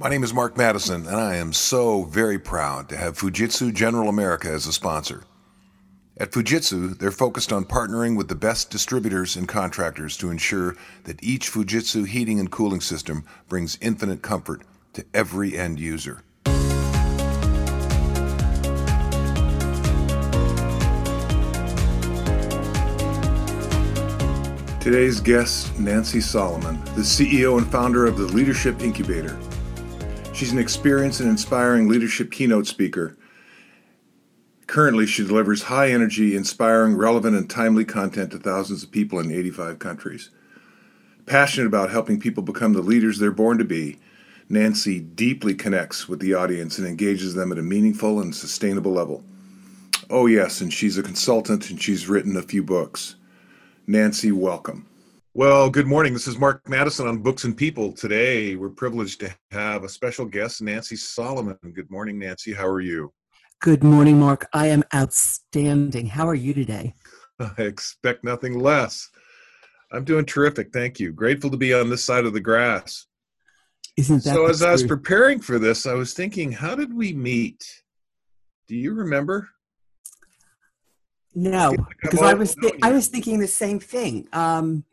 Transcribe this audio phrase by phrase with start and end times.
[0.00, 4.08] My name is Mark Matteson, and I am so very proud to have Fujitsu General
[4.08, 5.24] America as a sponsor.
[6.16, 11.20] At Fujitsu, they're focused on partnering with the best distributors and contractors to ensure that
[11.20, 16.22] each Fujitsu heating and cooling system brings infinite comfort to every end user.
[24.80, 29.36] Today's guest, Nancy Solomon, the CEO and founder of the Leadership Incubator.
[30.38, 33.16] She's an experienced and inspiring leadership keynote speaker.
[34.68, 39.32] Currently, she delivers high energy, inspiring, relevant, and timely content to thousands of people in
[39.32, 40.30] 85 countries.
[41.26, 43.98] Passionate about helping people become the leaders they're born to be,
[44.48, 49.24] Nancy deeply connects with the audience and engages them at a meaningful and sustainable level.
[50.08, 53.16] Oh, yes, and she's a consultant and she's written a few books.
[53.88, 54.86] Nancy, welcome.
[55.34, 56.14] Well, good morning.
[56.14, 57.92] This is Mark Matteson on Books and People.
[57.92, 61.58] Today, we're privileged to have a special guest, Nancy Solomon.
[61.74, 62.52] Good morning, Nancy.
[62.52, 63.12] How are you?
[63.60, 64.48] Good morning, Mark.
[64.54, 66.06] I am outstanding.
[66.06, 66.94] How are you today?
[67.40, 69.08] I expect nothing less.
[69.92, 70.72] I'm doing terrific.
[70.72, 71.12] Thank you.
[71.12, 73.06] Grateful to be on this side of the grass.
[73.96, 74.46] Isn't that so?
[74.46, 74.68] As truth?
[74.68, 77.64] I was preparing for this, I was thinking, how did we meet?
[78.66, 79.50] Do you remember?
[81.34, 84.26] No, because I was th- I was thinking the same thing.
[84.32, 84.84] Um,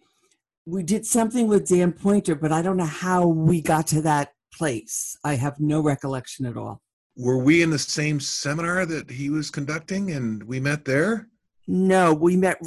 [0.66, 4.34] we did something with Dan Poynter, but I don't know how we got to that
[4.54, 5.18] place.
[5.24, 6.82] I have no recollection at all.
[7.18, 11.30] Were we in the same seminar that he was conducting and we met there?
[11.68, 12.60] No, we met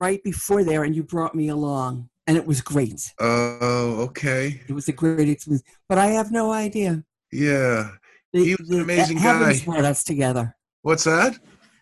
[0.00, 3.12] right before there and you brought me along and it was great.
[3.20, 4.60] Oh, okay.
[4.68, 7.04] It was a great experience, but I have no idea.
[7.32, 7.90] Yeah.
[8.32, 9.22] The, he was an amazing guy.
[9.22, 9.44] the guy.
[9.44, 10.56] Heavens brought us together.
[10.82, 11.38] What's that?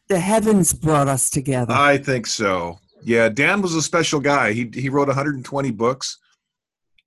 [0.09, 1.73] The heavens brought us together.
[1.75, 2.79] I think so.
[3.05, 4.53] Yeah, Dan was a special guy.
[4.53, 6.19] He he wrote 120 books,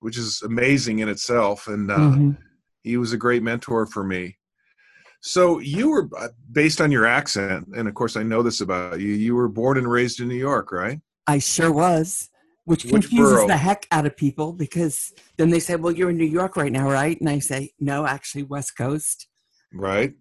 [0.00, 2.30] which is amazing in itself, and uh, mm-hmm.
[2.82, 4.38] he was a great mentor for me.
[5.20, 9.00] So you were uh, based on your accent, and of course I know this about
[9.00, 9.08] you.
[9.08, 11.00] You were born and raised in New York, right?
[11.26, 12.30] I sure was,
[12.64, 13.46] which, which confuses borough?
[13.48, 16.70] the heck out of people because then they say, "Well, you're in New York right
[16.70, 19.26] now, right?" And I say, "No, actually, West Coast."
[19.72, 20.14] Right.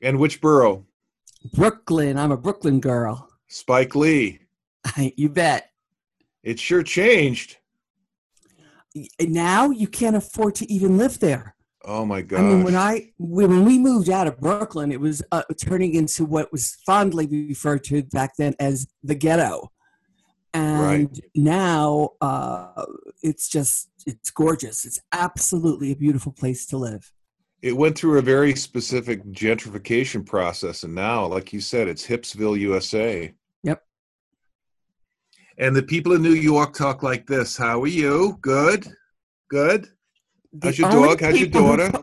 [0.00, 0.86] And which borough?
[1.52, 2.18] Brooklyn.
[2.18, 3.28] I'm a Brooklyn girl.
[3.48, 4.40] Spike Lee.
[5.16, 5.70] you bet.
[6.42, 7.56] It sure changed.
[9.20, 11.54] Now you can't afford to even live there.
[11.84, 12.40] Oh my god!
[12.40, 16.24] I mean, when I when we moved out of Brooklyn, it was uh, turning into
[16.24, 19.70] what was fondly referred to back then as the ghetto,
[20.52, 21.20] and right.
[21.36, 22.86] now uh,
[23.22, 24.84] it's just it's gorgeous.
[24.84, 27.12] It's absolutely a beautiful place to live
[27.66, 32.58] it went through a very specific gentrification process and now like you said it's hipsville
[32.58, 33.34] usa
[33.64, 33.82] yep.
[35.58, 38.38] And the people in new york talk like this how are you?
[38.40, 38.86] Good?
[39.50, 39.88] Good?
[40.62, 41.20] How's your dog?
[41.20, 41.92] How's your daughter?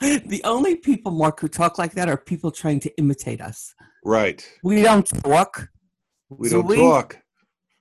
[0.00, 3.74] The only people mark who talk like that are people trying to imitate us.
[4.04, 4.40] Right.
[4.64, 5.68] We don't talk.
[6.28, 7.18] We so don't we, talk.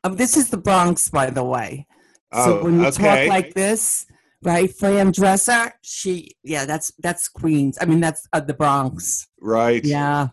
[0.04, 1.88] um, this is the bronx by the way.
[2.34, 3.04] So oh, when you okay.
[3.04, 4.06] talk like this
[4.44, 4.74] right?
[4.74, 5.72] Fran Drescher.
[5.82, 7.78] she, yeah, that's that's Queens.
[7.82, 9.28] I mean, that's uh, the Bronx.
[9.42, 9.84] Right.
[9.84, 10.30] Yeah.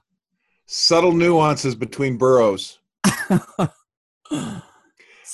[0.67, 2.79] Subtle nuances between boroughs.
[3.07, 3.71] so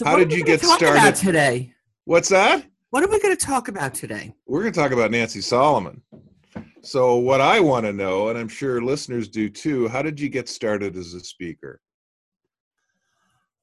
[0.05, 1.73] How did you get started today?
[2.05, 2.67] What's that?
[2.91, 4.35] What are we going to talk about today?
[4.47, 6.03] We're going to talk about Nancy Solomon.
[6.83, 10.29] So, what I want to know, and I'm sure listeners do too, how did you
[10.29, 11.81] get started as a speaker?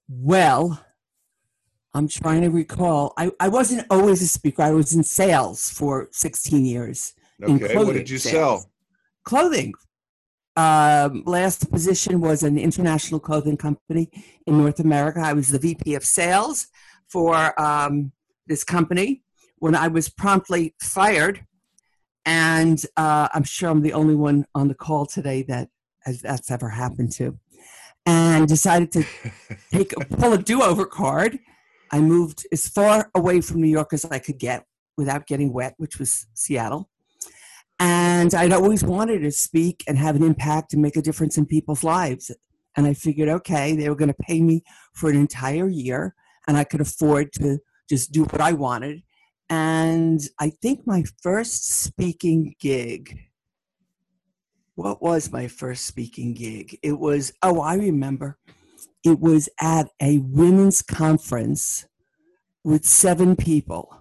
[0.08, 0.82] Well,
[1.98, 3.14] I'm trying to recall.
[3.18, 4.62] I, I wasn't always a speaker.
[4.62, 7.14] I was in sales for 16 years.
[7.42, 7.76] Okay.
[7.76, 8.62] what did you sales.
[8.62, 8.72] sell?
[9.24, 9.74] Clothing.
[10.56, 14.10] Um, last position was an international clothing company
[14.46, 15.22] in North America.
[15.24, 16.68] I was the VP of sales
[17.10, 18.12] for um,
[18.46, 19.24] this company
[19.58, 21.46] when I was promptly fired.
[22.26, 25.70] And uh, I'm sure I'm the only one on the call today that
[26.04, 27.40] has, that's ever happened to.
[28.06, 29.04] And decided to
[29.72, 31.40] take pull a do-over card
[31.92, 34.66] I moved as far away from New York as I could get
[34.98, 36.90] without getting wet, which was Seattle.
[37.80, 41.46] And I'd always wanted to speak and have an impact and make a difference in
[41.46, 42.32] people's lives.
[42.76, 44.64] And I figured, okay, they were going to pay me
[44.94, 46.16] for an entire year
[46.48, 47.60] and I could afford to
[47.90, 49.04] just do what I wanted.
[49.50, 53.18] And I think my first speaking gig,
[54.76, 56.78] what was my first speaking gig?
[56.84, 58.38] It was, oh, I remember
[59.08, 61.88] it was at a women's conference
[62.64, 63.96] with seven people.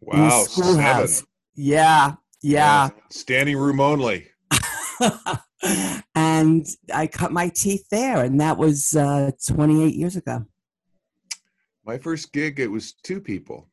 [0.00, 1.26] Wow, seven.
[1.54, 2.90] Yeah, yeah.
[3.10, 4.28] Standing room only.
[6.14, 10.44] and I cut my teeth there, and that was uh, 28 years ago.
[11.86, 13.68] My first gig, it was two people.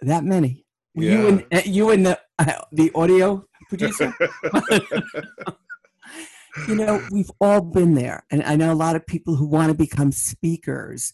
[0.00, 0.66] That many?
[0.94, 1.28] You Yeah.
[1.28, 4.12] and uh, you and the uh, the audio producer.
[6.68, 9.68] you know, we've all been there, and I know a lot of people who want
[9.68, 11.12] to become speakers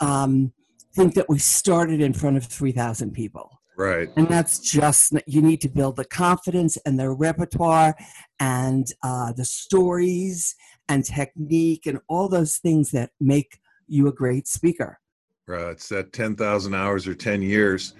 [0.00, 0.52] um,
[0.94, 4.08] think that we started in front of three thousand people, right.
[4.16, 7.96] and that's just you need to build the confidence and the repertoire
[8.40, 10.54] and uh, the stories
[10.88, 14.98] and technique and all those things that make you a great speaker.
[15.46, 15.72] Right.
[15.72, 17.94] It's that 10,000 hours or 10 years.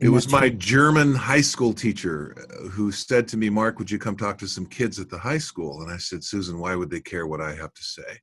[0.00, 0.48] It was my.
[0.48, 4.46] German high school teacher uh, who said to me, Mark, would you come talk to
[4.46, 5.82] some kids at the high school?
[5.82, 8.20] And I said, Susan, why would they care what I have to say?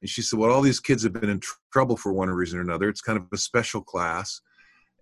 [0.00, 2.58] And she said, Well, all these kids have been in tr- trouble for one reason
[2.58, 2.88] or another.
[2.88, 4.40] It's kind of a special class.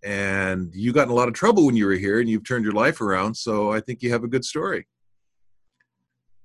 [0.02, 2.64] And you got in a lot of trouble when you were here and you've turned
[2.64, 3.34] your life around.
[3.34, 4.86] So I think you have a good story.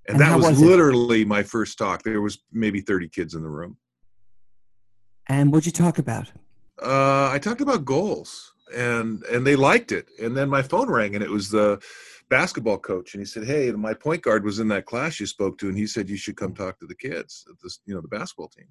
[0.08, 2.04] And, And that was, was literally my first talk.
[2.04, 3.78] There was maybe 30 kids in the room.
[5.30, 6.32] And what'd you talk about?
[6.82, 10.10] uh, I talked about goals, and and they liked it.
[10.22, 11.82] And then my phone rang, and it was the
[12.30, 15.58] basketball coach, and he said, "Hey, my point guard was in that class you spoke
[15.60, 18.02] to, and he said you should come talk to the kids, at this, you know,
[18.02, 18.68] the basketball team.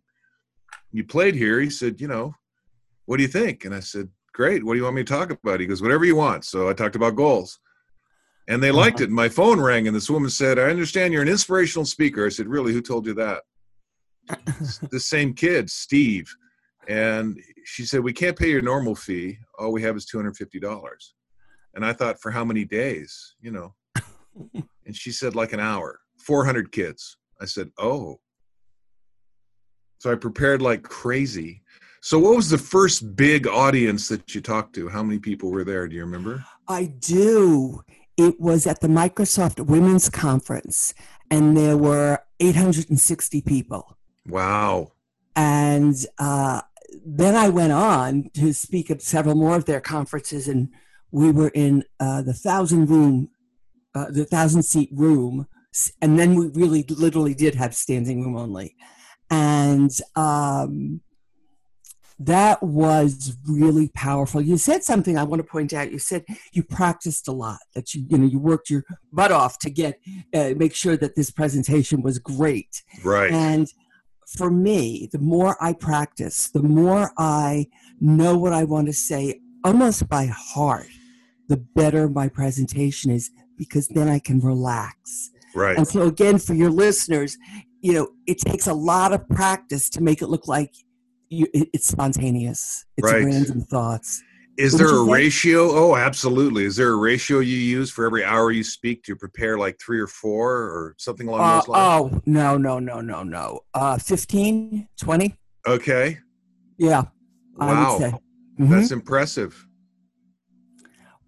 [0.93, 2.35] You played here." He said, "You know,
[3.07, 4.65] what do you think?" And I said, "Great.
[4.65, 6.73] What do you want me to talk about?" He goes, "Whatever you want." So I
[6.73, 7.59] talked about goals.
[8.51, 9.11] And they liked it.
[9.11, 12.25] And my phone rang, and this woman said, I understand you're an inspirational speaker.
[12.25, 12.73] I said, Really?
[12.73, 13.43] Who told you that?
[14.91, 16.35] the same kid, Steve.
[16.88, 19.38] And she said, We can't pay your normal fee.
[19.58, 20.88] All we have is $250.
[21.75, 23.35] And I thought, For how many days?
[23.40, 23.75] You know.
[24.87, 27.17] and she said, Like an hour, 400 kids.
[27.40, 28.19] I said, Oh.
[29.99, 31.62] So I prepared like crazy.
[32.00, 34.88] So, what was the first big audience that you talked to?
[34.88, 35.88] How many people were there?
[35.88, 36.44] Do you remember?
[36.69, 37.82] I do.
[38.17, 40.94] It was at the Microsoft Women's Conference,
[41.31, 43.96] and there were 860 people.
[44.29, 44.93] Wow.
[45.35, 46.62] And uh,
[47.05, 50.69] then I went on to speak at several more of their conferences, and
[51.11, 53.31] we were in uh, the thousand room,
[53.94, 55.46] uh, the thousand seat room,
[56.00, 58.75] and then we really literally did have standing room only,
[59.31, 61.00] and um,
[62.19, 64.40] that was really powerful.
[64.40, 65.93] You said something I want to point out.
[65.93, 67.61] You said you practiced a lot.
[67.75, 70.00] That you you know you worked your butt off to get
[70.35, 72.82] uh, make sure that this presentation was great.
[73.05, 73.31] Right.
[73.31, 73.69] And
[74.37, 77.67] for me, the more I practice, the more I
[78.01, 80.89] know what I want to say almost by heart,
[81.49, 85.31] the better my presentation is because then I can relax.
[85.55, 85.77] right.
[85.77, 87.37] And so, again, for your listeners,
[87.81, 90.75] you know, it takes a lot of practice to make it look like
[91.31, 93.25] you, it, it's spontaneous, it's Right.
[93.25, 94.23] random thoughts.
[94.59, 95.71] Is there a ratio?
[95.71, 96.65] Oh, absolutely.
[96.65, 100.01] Is there a ratio you use for every hour you speak to prepare like three
[100.01, 101.87] or four or something along Uh, those lines?
[101.87, 103.61] oh, no, no, no, no, no.
[103.73, 105.37] Uh, 15, 20?
[105.67, 106.19] Okay.
[106.77, 107.05] Yeah,
[107.61, 107.99] I Wow.
[107.99, 108.19] would say.
[108.59, 108.71] Mhm.
[108.71, 109.65] That's impressive.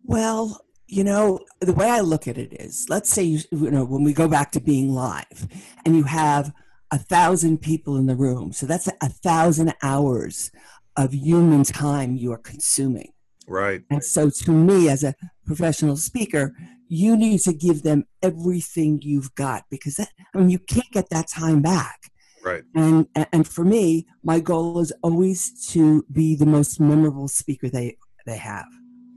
[0.02, 3.84] Well, you know, the way I look at it is, let's say, you, you know,
[3.84, 5.46] when we go back to being live
[5.84, 6.52] and you have
[6.90, 10.50] a thousand people in the room, so that's a thousand hours
[10.96, 13.12] of human time you are consuming.
[13.46, 13.82] Right.
[13.90, 15.14] And so, to me, as a
[15.46, 16.54] professional speaker,
[16.88, 21.10] you need to give them everything you've got because that, I mean, you can't get
[21.10, 22.10] that time back.
[22.44, 22.64] Right.
[22.74, 27.96] And and for me, my goal is always to be the most memorable speaker they
[28.26, 28.66] they have.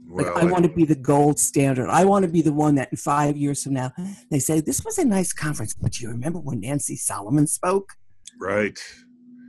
[0.06, 1.88] Like Well, I want to be the gold standard.
[1.88, 3.92] I want to be the one that in five years from now
[4.30, 7.94] they say this was a nice conference, but do you remember when Nancy Solomon spoke?
[8.40, 8.78] right.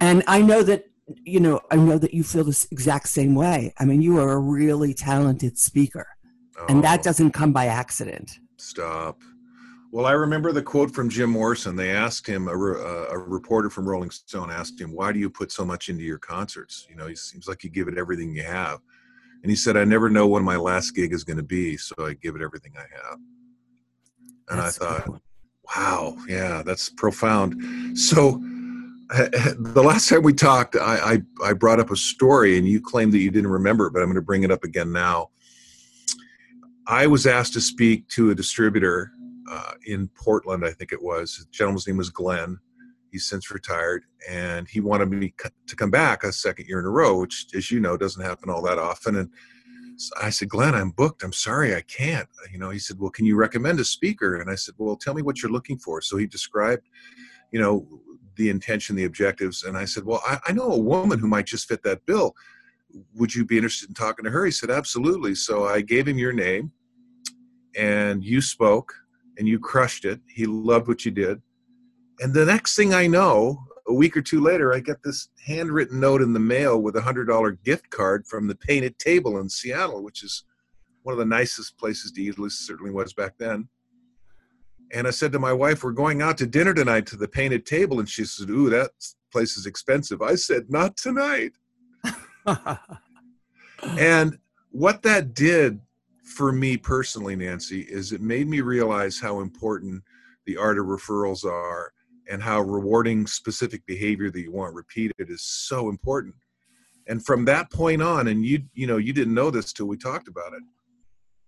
[0.01, 0.85] And I know that
[1.23, 3.73] you know I know that you feel this exact same way.
[3.79, 6.07] I mean, you are a really talented speaker,
[6.69, 8.39] and that Oh, doesn't come by accident.
[8.57, 9.21] Stop.
[9.91, 11.75] Well, I remember the quote from Jim Morrison.
[11.77, 15.29] They asked him, a, uh, a reporter from Rolling Stone asked him, Why do you
[15.29, 16.85] put so much into your concerts?
[16.89, 18.79] You know, it seems like you give it everything you have.
[19.41, 21.95] And he said, I never know when my last gig is going to be, so
[21.99, 23.19] I give it everything I have.
[24.49, 25.21] And That's I thought, one.
[25.75, 27.97] wow, yeah, that's profound.
[27.97, 28.41] So,
[29.09, 33.13] the last time we talked, I, I, I brought up a story, and you claimed
[33.13, 35.29] that you didn't remember it, but I'm going to bring it up again now.
[36.87, 39.11] I was asked to speak to a distributor
[39.49, 41.37] uh, in Portland, I think it was.
[41.37, 42.57] The gentleman's name was Glenn.
[43.11, 45.33] He's since retired, and he wanted me
[45.67, 48.49] to come back a second year in a row, which, as you know, doesn't happen
[48.49, 49.15] all that often.
[49.15, 49.29] And
[50.21, 51.23] I said, Glenn, I'm booked.
[51.23, 52.27] I'm sorry, I can't.
[52.51, 54.35] You know, he said, Well, can you recommend a speaker?
[54.35, 56.01] And I said, Well, tell me what you're looking for.
[56.01, 56.89] So he described,
[57.51, 57.87] you know,
[58.35, 59.63] the intention, the objectives.
[59.63, 62.35] And I said, Well, I, I know a woman who might just fit that bill.
[63.15, 64.45] Would you be interested in talking to her?
[64.45, 65.35] He said, Absolutely.
[65.35, 66.71] So I gave him your name,
[67.77, 68.93] and you spoke,
[69.37, 70.19] and you crushed it.
[70.27, 71.41] He loved what you did.
[72.19, 75.99] And the next thing I know, a week or two later, I get this handwritten
[75.99, 79.49] note in the mail with a hundred dollar gift card from the Painted Table in
[79.49, 80.43] Seattle, which is
[81.03, 83.67] one of the nicest places to eat, at least certainly was back then.
[84.93, 87.65] And I said to my wife, We're going out to dinner tonight to the painted
[87.65, 87.99] table.
[87.99, 88.91] And she said, Ooh, that
[89.31, 90.21] place is expensive.
[90.21, 91.53] I said, Not tonight.
[93.97, 94.37] and
[94.71, 95.79] what that did
[96.23, 100.03] for me personally, Nancy, is it made me realize how important
[100.45, 101.93] the art of referrals are
[102.29, 106.35] and how rewarding specific behavior that you want repeated is so important.
[107.07, 109.97] And from that point on, and you you know you didn't know this till we
[109.97, 110.63] talked about it.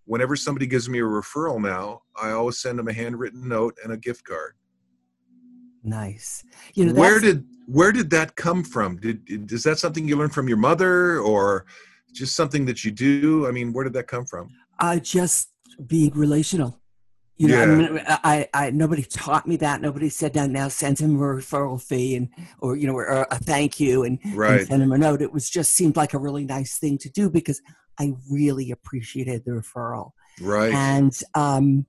[0.07, 3.91] Whenever somebody gives me a referral now, I always send them a handwritten note and
[3.91, 4.53] a gift card.
[5.83, 6.43] Nice.
[6.73, 8.97] You know, where did where did that come from?
[8.97, 11.65] Did is that something you learned from your mother, or
[12.13, 13.47] just something that you do?
[13.47, 14.49] I mean, where did that come from?
[14.79, 15.49] Uh, just
[15.85, 16.79] being relational.
[17.37, 17.61] You know, yeah.
[17.61, 19.79] I, mean, I, I, nobody taught me that.
[19.79, 20.49] Nobody said that.
[20.49, 22.29] Now send him a referral fee and,
[22.59, 24.61] or you know, or a thank you and, right.
[24.61, 25.21] and send him a note.
[25.21, 27.61] It was just seemed like a really nice thing to do because
[27.99, 30.11] I really appreciated the referral.
[30.41, 30.73] Right.
[30.73, 31.85] And, um,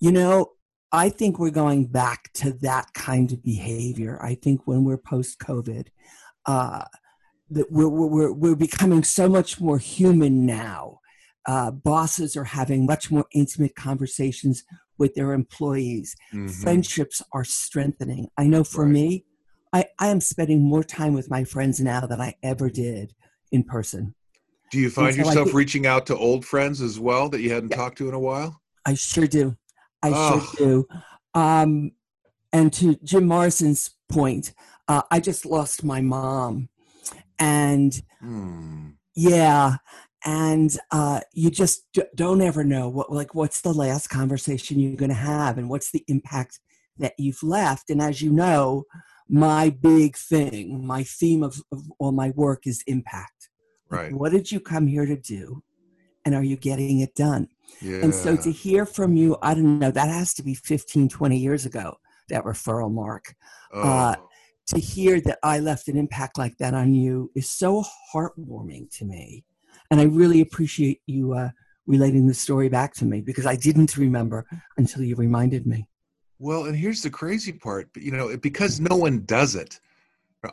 [0.00, 0.52] you know,
[0.90, 4.20] I think we're going back to that kind of behavior.
[4.22, 5.88] I think when we're post COVID,
[6.46, 6.84] uh,
[7.50, 11.00] that we're, we're, we're becoming so much more human now
[11.46, 14.64] uh, bosses are having much more intimate conversations
[14.98, 16.16] with their employees.
[16.32, 16.48] Mm-hmm.
[16.48, 18.28] Friendships are strengthening.
[18.36, 18.92] I know for right.
[18.92, 19.24] me,
[19.72, 23.14] I, I am spending more time with my friends now than I ever did
[23.52, 24.14] in person.
[24.70, 27.70] Do you find so yourself reaching out to old friends as well that you hadn't
[27.70, 28.60] yeah, talked to in a while?
[28.84, 29.56] I sure do.
[30.02, 30.52] I oh.
[30.56, 30.88] sure do.
[31.34, 31.92] Um,
[32.52, 34.54] and to Jim Morrison's point,
[34.88, 36.68] uh, I just lost my mom.
[37.38, 38.90] And hmm.
[39.14, 39.76] yeah,
[40.26, 44.96] and uh, you just d- don't ever know what like what's the last conversation you're
[44.96, 46.58] going to have and what's the impact
[46.98, 47.90] that you've left.
[47.90, 48.84] And as you know
[49.28, 53.48] my big thing my theme of, of all my work is impact.
[53.88, 54.12] Right.
[54.12, 55.62] what did you come here to do?
[56.24, 57.48] And are you getting it done?
[57.80, 57.98] Yeah.
[58.02, 61.36] and so to hear from you i don't know that has to be 15 20
[61.36, 61.96] years ago
[62.28, 63.34] that referral mark.
[63.74, 63.82] Uh, oh.
[63.82, 64.14] uh,
[64.68, 69.04] to hear that i left an impact like that on you is so heartwarming to
[69.04, 69.44] me
[69.90, 71.50] and I really appreciate you uh,
[71.86, 75.86] relating the story back to me because I didn't remember until you reminded me.
[76.38, 79.80] Well, and here's the crazy part, you know, because no one does it,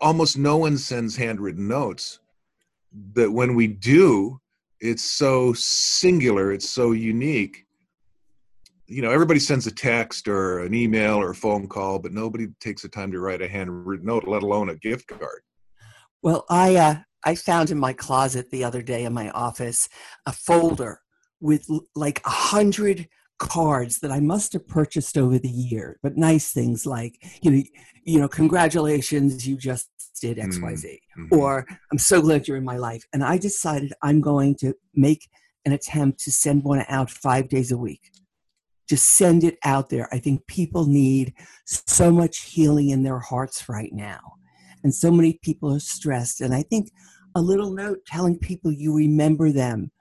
[0.02, 2.20] almost no one sends handwritten notes.
[3.14, 4.40] That when we do,
[4.80, 7.66] it's so singular, it's so unique.
[8.86, 12.48] You know, everybody sends a text or an email or a phone call, but nobody
[12.60, 15.42] takes the time to write a handwritten note, let alone a gift card.
[16.22, 19.90] Well, I uh, I found in my closet the other day in my office
[20.26, 21.00] a folder
[21.40, 23.08] with like a hundred
[23.40, 27.64] cards that I must have purchased over the year, but nice things like, you know,
[28.06, 29.90] you know, congratulations, you just
[30.22, 30.86] did XYZ.
[30.86, 31.28] Mm-hmm.
[31.32, 33.04] Or I'm so glad you're in my life.
[33.14, 35.28] And I decided I'm going to make
[35.66, 38.12] an attempt to send one out five days a week.
[38.88, 40.08] Just send it out there.
[40.14, 41.34] I think people need
[41.66, 44.36] so much healing in their hearts right now.
[44.84, 46.42] And so many people are stressed.
[46.42, 46.92] And I think
[47.36, 49.92] a little note telling people you remember them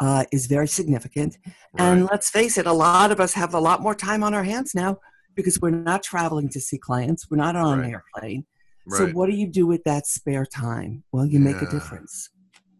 [0.00, 1.36] uh, is very significant.
[1.44, 1.84] Right.
[1.84, 4.44] And let's face it, a lot of us have a lot more time on our
[4.44, 4.98] hands now
[5.34, 7.86] because we're not traveling to see clients, we're not on right.
[7.86, 8.46] an airplane.
[8.86, 8.98] Right.
[8.98, 11.04] So, what do you do with that spare time?
[11.12, 11.52] Well, you yeah.
[11.52, 12.30] make a difference.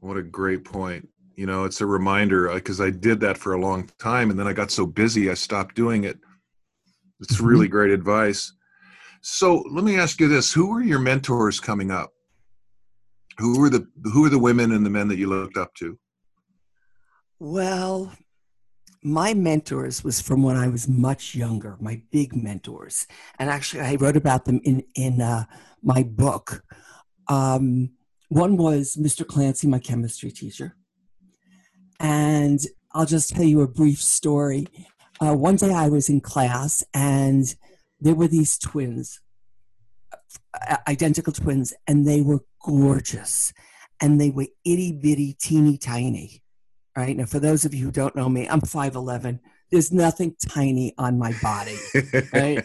[0.00, 1.08] What a great point.
[1.36, 4.38] You know, it's a reminder because uh, I did that for a long time and
[4.38, 6.18] then I got so busy I stopped doing it.
[7.20, 7.46] It's mm-hmm.
[7.46, 8.52] really great advice.
[9.20, 12.10] So, let me ask you this who were your mentors coming up?
[13.38, 15.98] Who were the who were the women and the men that you looked up to?
[17.38, 18.12] Well,
[19.02, 21.76] my mentors was from when I was much younger.
[21.80, 23.06] My big mentors,
[23.38, 25.44] and actually, I wrote about them in in uh,
[25.82, 26.64] my book.
[27.28, 27.90] Um,
[28.28, 29.26] one was Mr.
[29.26, 30.76] Clancy, my chemistry teacher,
[32.00, 32.60] and
[32.92, 34.66] I'll just tell you a brief story.
[35.20, 37.54] Uh, one day, I was in class, and
[38.00, 39.20] there were these twins,
[40.12, 40.16] uh,
[40.68, 43.52] uh, identical twins, and they were gorgeous.
[44.00, 46.42] And they were itty bitty, teeny tiny.
[46.96, 49.40] Right now, for those of you who don't know me, I'm 5'11.
[49.70, 51.76] There's nothing tiny on my body.
[52.32, 52.64] right?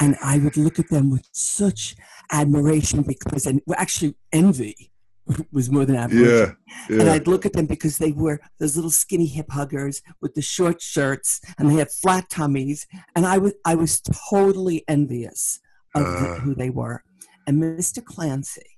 [0.00, 1.96] and I would look at them with such
[2.30, 4.92] admiration because, and actually envy
[5.52, 6.28] was more than average.
[6.28, 6.52] Yeah,
[6.88, 7.00] yeah.
[7.00, 10.42] And I'd look at them because they were those little skinny hip huggers with the
[10.42, 12.86] short shirts and they had flat tummies.
[13.16, 14.00] And I was, I was
[14.30, 15.60] totally envious
[15.94, 16.34] of uh.
[16.40, 17.02] who they were.
[17.46, 18.04] And Mr.
[18.04, 18.74] Clancy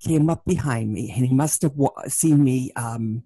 [0.00, 1.74] came up behind me and he must have
[2.08, 3.22] seen me um,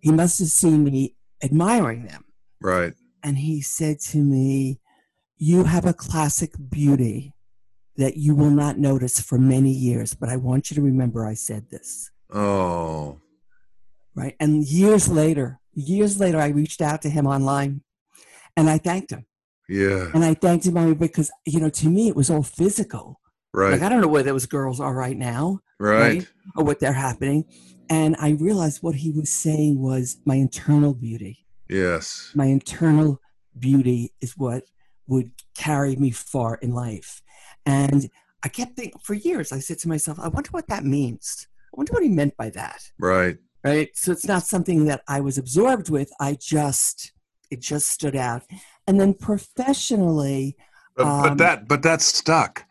[0.00, 2.24] he must have seen me admiring them
[2.60, 4.80] right and he said to me
[5.38, 7.32] you have a classic beauty
[7.96, 11.34] that you will not notice for many years but i want you to remember i
[11.34, 13.18] said this oh
[14.14, 17.82] right and years later years later, I reached out to him online
[18.56, 19.26] and I thanked him.
[19.68, 20.10] Yeah.
[20.14, 23.20] And I thanked him because, you know, to me, it was all physical.
[23.52, 23.72] Right.
[23.72, 25.60] Like, I don't know where those girls are right now.
[25.78, 26.26] right.
[26.56, 27.44] Or what they're happening.
[27.88, 31.46] And I realized what he was saying was my internal beauty.
[31.68, 32.32] Yes.
[32.34, 33.20] My internal
[33.58, 34.64] beauty is what
[35.06, 37.22] would carry me far in life.
[37.66, 38.08] And
[38.44, 41.48] I kept thinking for years, I said to myself, I wonder what that means.
[41.74, 42.80] I wonder what he meant by that.
[42.98, 43.36] Right.
[43.64, 43.90] Right.
[43.94, 46.12] So it's not something that I was absorbed with.
[46.20, 47.12] I just,
[47.50, 48.42] it just stood out.
[48.86, 50.56] And then professionally,
[50.94, 52.64] But, but Um, that but that stuck.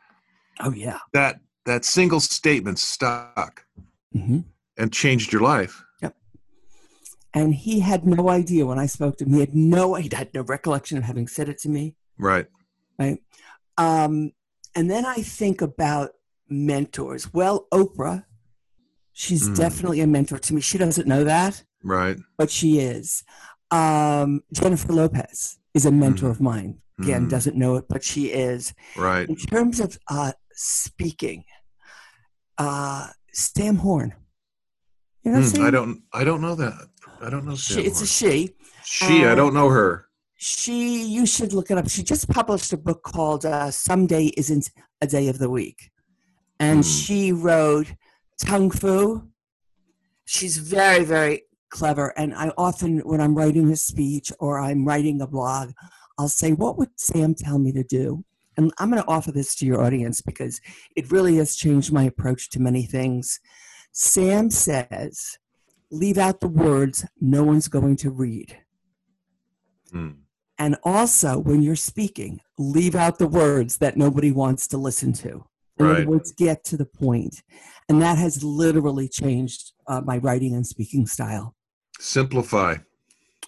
[0.61, 0.99] oh, yeah.
[1.13, 3.65] That that single statement stuck
[4.13, 4.39] hmm
[4.77, 5.83] and changed your life.
[6.01, 6.15] Yep.
[7.33, 9.33] And he had no idea when I spoke to him.
[9.33, 11.95] He had no, he had no recollection of having said it to me.
[12.17, 12.47] Right.
[12.99, 13.19] Right.
[13.77, 14.31] Um,
[14.75, 16.11] and then I think about
[16.49, 17.33] mentors.
[17.33, 18.25] Well, Oprah,
[19.13, 19.55] she's Mm.
[19.55, 20.61] definitely a mentor to me.
[20.61, 22.17] She doesn't know that, Right.
[22.37, 23.23] but she is.
[23.71, 26.31] Um, Jennifer Lopez is a mentor Mm.
[26.31, 26.81] of mine.
[26.99, 27.29] Again, Mm.
[27.29, 28.73] doesn't know it, but she is.
[28.95, 29.27] Right.
[29.27, 31.43] In terms of uh, speaking,
[32.57, 34.13] uh, Sam Horn.
[35.23, 36.87] You know, Hmm, I don't I don't know that.
[37.19, 38.55] I don't know She, it's a she.
[38.85, 39.25] she.
[39.25, 40.07] I uh, don't know her.
[40.47, 41.89] She, you should look it up.
[41.89, 44.69] She just published a book called uh, "Someday Isn't
[45.01, 45.89] a Day of the Week,"
[46.59, 46.91] and Hmm.
[46.95, 47.87] she wrote
[48.39, 49.23] Tongue Fu.
[50.23, 55.19] She's very, very clever, and I often, when I'm writing a speech or I'm writing
[55.19, 55.71] a blog,
[56.19, 58.23] I'll say, "What would Sam tell me to do?"
[58.55, 60.61] And I'm going to offer this to your audience because
[60.95, 63.39] it really has changed my approach to many things.
[63.91, 65.39] Sam says,
[65.89, 68.49] "Leave out the words no one's going to read."
[69.91, 70.11] Hmm.
[70.57, 75.45] And also, when you're speaking, leave out the words that nobody wants to listen to.
[75.77, 75.97] In Right.
[75.97, 77.43] other words, get to the point.
[77.89, 81.55] And that has literally changed uh, my writing and speaking style.
[81.99, 82.77] Simplify.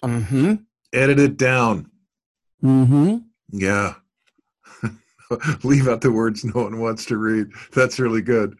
[0.02, 0.54] Mm-hmm.
[0.92, 1.90] Edit it down.
[2.62, 3.16] Mm-hmm.
[3.52, 3.94] Yeah.
[5.64, 7.48] Leave out the words no one wants to read.
[7.74, 8.56] That's really good.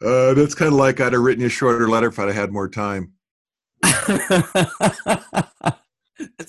[0.00, 2.34] Uh, that's kind of like I'd have written you a shorter letter if I'd have
[2.34, 3.12] had more time.
[3.82, 4.08] That's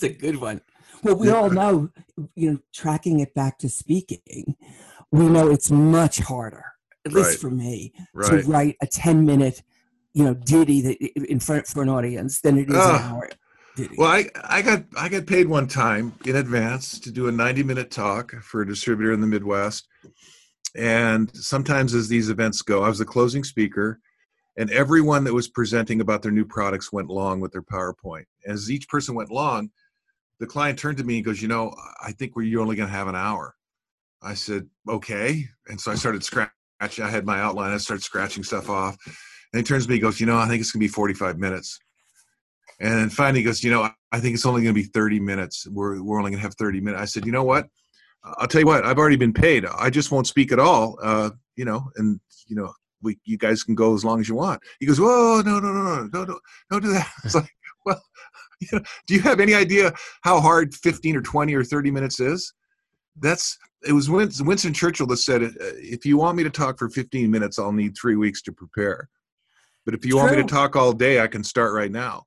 [0.04, 0.62] a good one.
[1.04, 1.90] Well, we all know,
[2.36, 4.56] you know, tracking it back to speaking,
[5.12, 6.66] we know it's much harder,
[7.06, 7.40] at least Right.
[7.40, 8.44] for me, Right.
[8.44, 9.64] to write a 10 minute,
[10.14, 13.30] you know, ditty that in front for an audience than it is an hour
[13.76, 13.96] ditty.
[13.98, 17.64] Well, I, I got I got paid one time in advance to do a 90
[17.64, 19.88] minute talk for a distributor in the Midwest.
[20.76, 24.00] And sometimes as these events go, I was the closing speaker,
[24.58, 28.26] and everyone that was presenting about their new products went long with their PowerPoint.
[28.46, 29.72] As each person went long,
[30.40, 32.90] the client turned to me and goes, "You know, I think we're you're only going
[32.90, 33.56] to have an hour."
[34.22, 37.04] I said, "Okay," and so I started scratching.
[37.04, 37.72] I had my outline.
[37.72, 38.98] I started scratching stuff off,
[39.54, 40.94] and he turns to me, and goes, "You know, I think it's going to be
[40.94, 41.80] 45 minutes."
[42.80, 45.20] And then finally he goes, you know, I think it's only going to be 30
[45.20, 45.68] minutes.
[45.70, 47.02] We're, we're only going to have 30 minutes.
[47.02, 47.68] I said, you know what?
[48.24, 49.66] I'll tell you what, I've already been paid.
[49.66, 50.98] I just won't speak at all.
[51.02, 54.36] Uh, you know, and you know, we, you guys can go as long as you
[54.36, 54.62] want.
[54.80, 57.08] He goes, whoa, no, no, no, no, no, no, don't do that.
[57.24, 57.50] It's like,
[57.86, 58.02] well,
[58.62, 59.94] you know, do you have any idea
[60.24, 62.54] how hard 15 or 20 or 30 minutes is?
[63.20, 66.90] That's, it was Winston, Churchill that said, uh, if you want me to talk for
[66.90, 69.10] 15 minutes, I'll need three weeks to prepare.
[69.86, 72.26] But if you want me to talk all day, I can start right now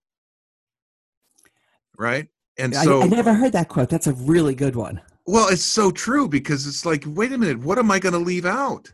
[1.99, 2.29] right?
[2.59, 3.89] And I, so, I never heard that quote.
[3.89, 5.01] That's a really good one.
[5.27, 8.19] well, it's so true because it's like, wait a minute, what am I going to
[8.19, 8.93] leave out?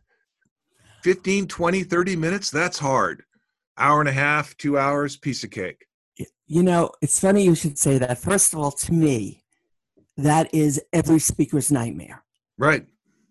[1.03, 2.51] 15, 20, 30 minutes?
[2.51, 3.25] That's hard.
[3.79, 5.87] Hour and a half, two hours, piece of cake.
[6.49, 8.19] You know, it's funny you should say that.
[8.19, 9.43] First of all, to me,
[10.17, 12.25] that is every speaker's nightmare.
[12.57, 12.87] Right,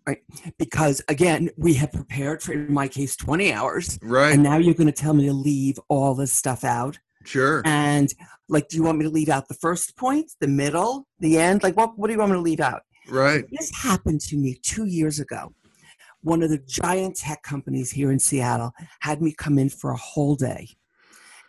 [0.08, 0.22] Right.
[0.58, 3.98] Because again, we have prepared for, in my case, 20 hours.
[4.00, 6.98] right, And now you're going to tell me to leave all this stuff out.
[7.24, 7.60] sure.
[7.66, 8.14] And
[8.48, 11.62] like, do you want me to leave out the first point, the middle, the end?
[11.62, 12.82] Like, what, what do you want me to leave out?
[13.06, 15.52] Right, This happened to me two years ago.
[16.22, 19.96] One of the giant tech companies here in Seattle had me come in for a
[19.96, 20.68] whole day.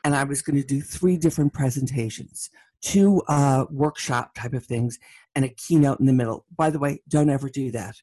[0.04, 2.50] And I was going to do three different presentations,
[2.82, 5.00] two uh, workshop type of things,
[5.36, 6.46] and a keynote in the middle.
[6.56, 7.96] By the way, don't ever do that.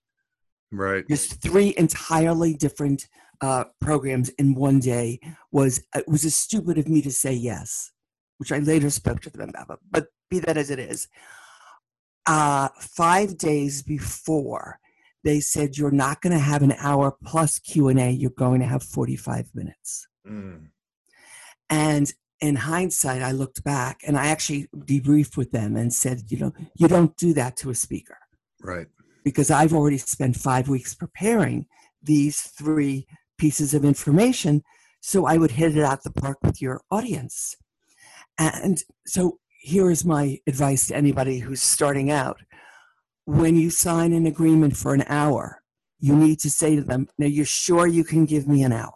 [0.70, 3.08] right, Just three entirely different
[3.40, 5.20] uh, programs in one day
[5.52, 7.92] was it was as stupid of me to say yes,
[8.38, 9.68] which I later spoke to them about.
[9.68, 11.08] But, but be that as it is,
[12.26, 14.80] uh, five days before
[15.26, 18.10] they said you're not going to have an hour plus Q and A.
[18.10, 20.06] You're going to have 45 minutes.
[20.26, 20.68] Mm,
[21.70, 26.38] And in hindsight, I looked back and I actually debriefed with them and said, you
[26.38, 28.18] know, you don't do that to a speaker
[28.62, 28.86] right,
[29.24, 31.66] because I've already spent five weeks preparing
[32.02, 33.06] these three
[33.38, 34.62] pieces of information.
[35.00, 37.56] So I would hit it out the park with your audience.
[38.38, 42.40] And so here is my advice to anybody who's starting out.
[43.24, 45.62] When you sign an agreement for an hour,
[45.98, 48.92] you need to say to them, Now you're sure you can give me an hour?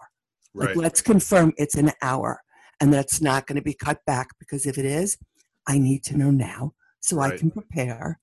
[0.52, 0.68] Right.
[0.68, 2.40] Like, let's confirm it's an hour
[2.80, 5.18] and that's not going to be cut back because if it is,
[5.66, 8.18] I need to know now so I can prepare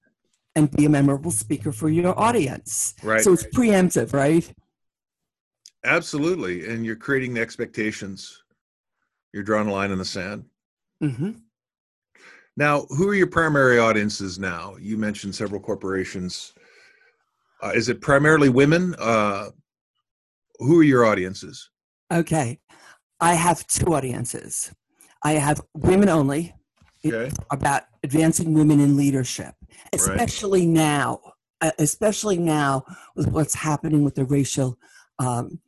[0.56, 2.96] and be a memorable speaker for your audience.
[3.04, 3.22] Right.
[3.22, 4.52] So it's preemptive, right?
[5.86, 6.68] Absolutely.
[6.68, 8.44] And you're creating the expectations.
[9.34, 10.46] You're drawing a line in the sand.
[11.04, 11.32] Mm-hmm.
[12.58, 14.76] Now, who are your primary audiences now?
[14.80, 16.54] You mentioned several corporations.
[17.62, 18.96] Uh, is it primarily women?
[18.98, 19.50] Uh,
[20.58, 21.70] who are your audiences?
[22.12, 22.60] Okay.
[23.20, 24.72] I have two audiences.
[25.24, 26.54] I have women only
[27.06, 27.32] Okay.
[27.52, 29.54] about advancing women in leadership,
[29.94, 31.20] especially now,
[31.62, 32.84] uh, especially now
[33.16, 34.78] with what's happening with the racial
[35.20, 35.60] um,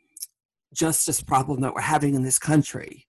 [0.74, 3.08] justice problem that we're having in this country.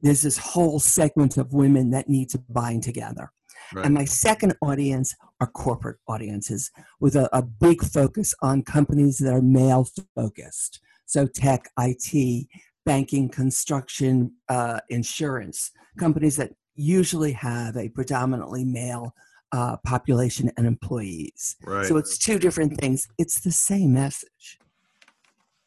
[0.00, 3.32] There's this whole segment of women that need to bind together.
[3.74, 3.86] Right.
[3.86, 9.32] And my second audience are corporate audiences with a, a big focus on companies that
[9.32, 10.80] are male focused.
[11.06, 12.46] So, tech, IT,
[12.84, 19.14] banking, construction, uh, insurance, companies that usually have a predominantly male
[19.52, 21.56] uh, population and employees.
[21.64, 21.86] right.
[21.86, 23.06] So, it's two different things.
[23.18, 24.58] It's the same message.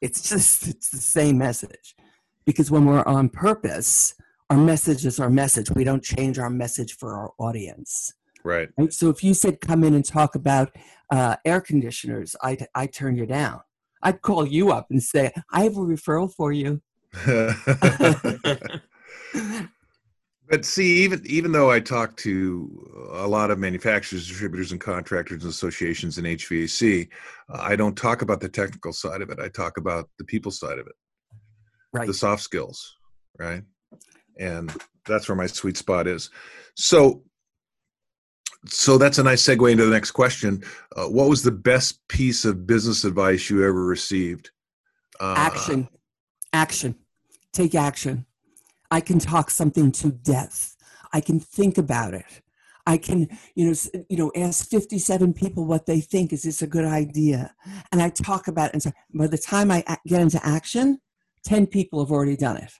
[0.01, 1.95] It's just, it's the same message.
[2.45, 4.15] Because when we're on purpose,
[4.49, 5.71] our message is our message.
[5.71, 8.13] We don't change our message for our audience.
[8.43, 8.69] right.
[8.77, 8.93] Right?
[8.93, 10.75] So if you said come in and talk about
[11.11, 13.61] uh, air conditioners, I I turn you down.
[14.03, 16.81] I'd call you up and say I have a referral for you.
[20.49, 25.43] but see, even even though I talk to a lot of manufacturers, distributors, and contractors
[25.43, 27.09] and associations in HVAC,
[27.49, 29.39] I don't talk about the technical side of it.
[29.39, 30.95] I talk about the people side of it.
[31.95, 32.07] Right.
[32.07, 32.97] the soft skills,
[33.39, 33.63] right?
[34.37, 34.69] And
[35.07, 36.29] that's where my sweet spot is.
[36.75, 37.23] So,
[38.65, 40.61] so that's a nice segue into the next question.
[40.95, 44.51] Uh, what was the best piece of business advice you ever received?
[45.21, 45.87] Uh, action,
[46.51, 46.95] action,
[47.55, 48.25] take action.
[48.91, 50.75] I can talk something to death.
[51.11, 52.41] I can think about it.
[52.87, 53.75] I can, you know,
[54.09, 56.31] you know, ask fifty-seven people what they think.
[56.31, 57.55] Is this a good idea?
[57.91, 58.73] And I talk about it.
[58.73, 60.99] And so by the time I get into action,
[61.43, 62.71] ten people have already done it,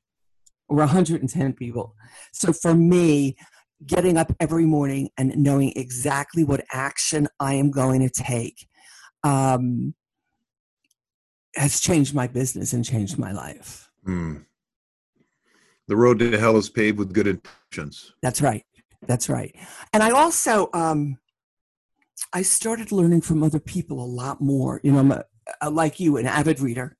[0.68, 1.96] or one hundred and ten people.
[2.34, 3.36] So for me,
[3.86, 8.68] getting up every morning and knowing exactly what action I am going to take
[9.24, 9.96] um,
[11.56, 13.90] has changed my business and changed my life.
[14.04, 14.36] hmm.
[15.88, 18.14] The road to hell is paved with good intentions.
[18.22, 18.66] That's right.
[19.06, 19.56] That's right.
[19.94, 21.20] And I also, um,
[22.34, 24.82] I started learning from other people a lot more.
[24.84, 25.24] You know, I'm a,
[25.62, 26.98] a, like you, an avid reader.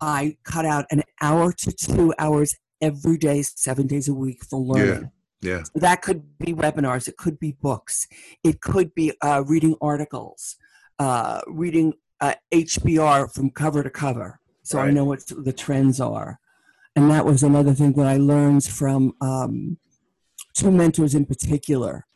[0.00, 4.58] I cut out an hour to two hours every day, seven days a week for
[4.58, 5.10] learning.
[5.40, 5.64] Yeah, yeah.
[5.74, 8.08] That could be webinars, it could be books,
[8.42, 10.56] it could be uh, reading articles,
[10.98, 14.40] uh, reading uh, HBR from cover to cover.
[14.64, 16.38] So I know what the trends are.
[16.94, 19.78] And that was another thing that I learned from um,
[20.54, 22.06] two mentors in particular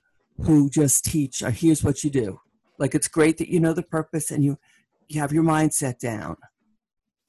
[0.42, 2.40] who just teach uh, here's what you do.
[2.78, 4.58] Like it's great that you know the purpose and you,
[5.08, 6.36] you have your mindset down,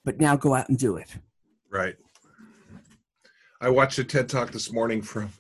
[0.04, 1.16] but now go out and do it.
[1.70, 1.96] right.
[3.60, 5.32] I watched a TED talk this morning from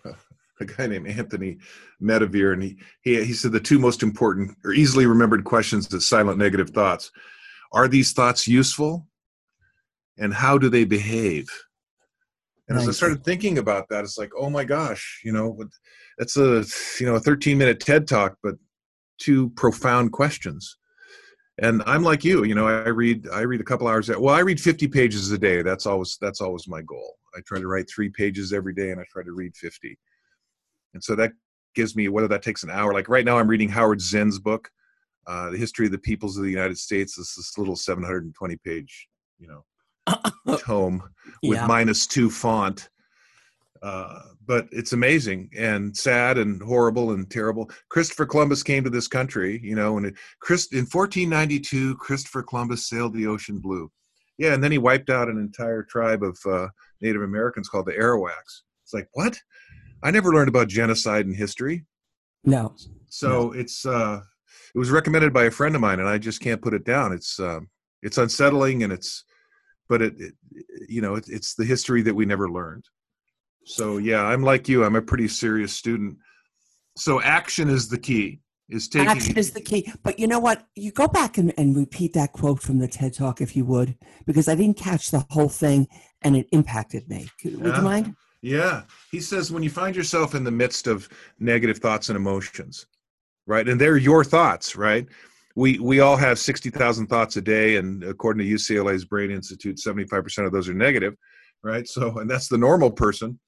[0.59, 1.57] a guy named Anthony
[2.01, 6.01] Metivier, and he, he he said the two most important or easily remembered questions to
[6.01, 7.11] silent negative thoughts
[7.71, 9.07] are these thoughts useful,
[10.17, 11.47] and how do they behave?
[12.69, 15.57] And as I started thinking about that, it's like, oh my gosh, you know,
[16.17, 16.65] that's a
[16.99, 18.55] you know a 13 minute TED talk, but
[19.19, 20.77] two profound questions.
[21.59, 24.09] And I'm like you, you know, I read I read a couple hours.
[24.09, 25.61] A, well, I read 50 pages a day.
[25.61, 27.15] That's always that's always my goal.
[27.35, 29.97] I try to write three pages every day, and I try to read 50.
[30.93, 31.31] And so that
[31.73, 32.93] gives me whether that takes an hour.
[32.93, 34.69] Like right now, I'm reading Howard Zinn's book,
[35.25, 39.07] uh, "The History of the Peoples of the United States." This this little 720 page,
[39.39, 39.63] you know,
[40.59, 41.03] tome
[41.43, 41.67] with Yeah.
[41.67, 42.89] minus two font.
[43.81, 47.69] Uh, but it's amazing and sad and horrible and terrible.
[47.89, 52.87] Christopher Columbus came to this country, you know, and it, Chris in 1492, Christopher Columbus
[52.87, 53.91] sailed the ocean blue.
[54.37, 56.67] Yeah, and then he wiped out an entire tribe of uh,
[57.01, 58.61] Native Americans called the Arawaks.
[58.83, 59.37] It's like what?
[60.03, 61.85] I never learned about genocide in history.
[62.45, 62.75] No.
[63.09, 64.21] So it's uh,
[64.73, 67.11] it was recommended by a friend of mine, and I just can't put it down.
[67.13, 67.69] It's um,
[68.01, 69.23] it's unsettling, and it's
[69.89, 70.33] but it, it
[70.87, 72.85] you know it, it's the history that we never learned.
[73.65, 74.83] So yeah, I'm like you.
[74.83, 76.17] I'm a pretty serious student.
[76.97, 78.39] So action is the key.
[78.69, 79.91] Is taking Action is the key.
[80.03, 80.67] But you know what?
[80.75, 83.95] You go back and, and repeat that quote from the TED Talk if you would,
[84.25, 85.87] because I didn't catch the whole thing
[86.21, 87.29] and it impacted me.
[87.45, 87.77] Would Yeah.
[87.77, 88.15] you mind?
[88.41, 88.81] Yeah.
[89.09, 91.07] He says when you find yourself in the midst of
[91.39, 92.87] negative thoughts and emotions,
[93.45, 93.67] right?
[93.67, 95.07] And they're your thoughts, right?
[95.57, 100.45] We we all have 60,000 thoughts a day and according to UCLA's Brain Institute 75%
[100.45, 101.15] of those are negative,
[101.63, 101.87] right?
[101.87, 103.39] So and that's the normal person,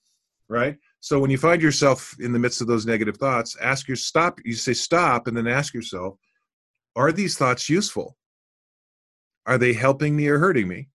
[0.47, 0.75] right?
[1.01, 4.39] So when you find yourself in the midst of those negative thoughts, ask your stop
[4.43, 6.15] you say stop and then ask yourself,
[6.95, 8.17] are these thoughts useful?
[9.45, 10.89] Are they helping me or hurting me?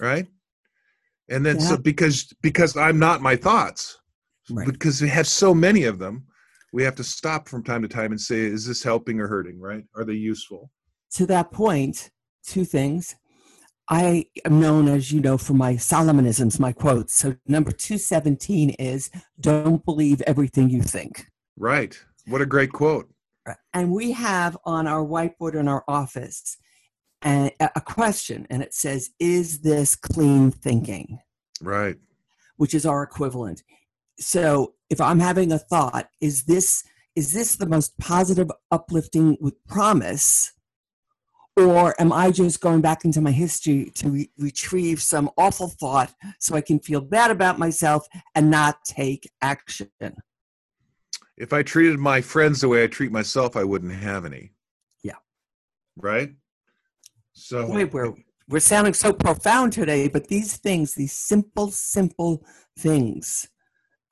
[0.00, 0.26] Right?
[1.32, 1.66] and then yeah.
[1.66, 3.98] so because because i'm not my thoughts
[4.50, 4.66] right.
[4.66, 6.24] because we have so many of them
[6.72, 9.60] we have to stop from time to time and say is this helping or hurting?
[9.60, 9.84] Right?
[9.94, 10.70] Are they useful?
[11.12, 12.10] To that point
[12.44, 13.14] two things.
[13.88, 17.14] I am known as you know for my solomonisms my quotes.
[17.14, 21.26] So number 217 is don't believe everything you think.
[21.56, 21.98] Right.
[22.26, 23.12] What a great quote.
[23.74, 26.56] And we have on our whiteboard in our office
[27.22, 31.18] and a question and it says is this clean thinking?
[31.60, 31.96] Right.
[32.56, 33.62] Which is our equivalent.
[34.18, 39.54] So if i'm having a thought is this is this the most positive uplifting with
[39.66, 40.52] promise?
[41.56, 46.14] Or am i just going back into my history to re- retrieve some awful thought
[46.38, 49.90] so i can feel bad about myself and not take action?
[51.36, 54.52] If i treated my friends the way i treat myself i wouldn't have any.
[55.02, 55.20] Yeah.
[55.96, 56.30] Right?
[57.34, 58.14] So Wait, we're
[58.48, 62.44] we're sounding so profound today, but these things, these simple, simple
[62.78, 63.48] things,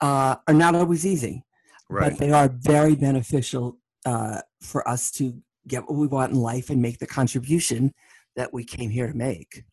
[0.01, 1.43] uh, are not always easy,
[1.89, 2.09] right.
[2.09, 6.69] but they are very beneficial uh, for us to get what we want in life
[6.69, 7.93] and make the contribution
[8.35, 9.63] that we came here to make.